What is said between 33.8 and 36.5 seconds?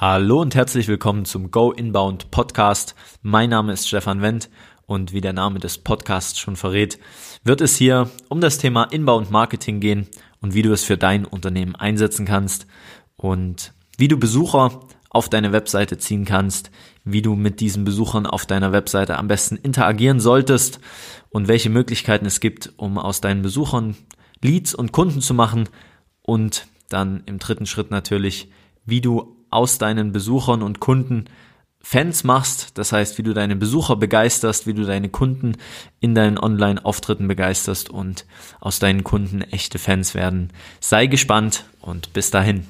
begeisterst, wie du deine Kunden in deinen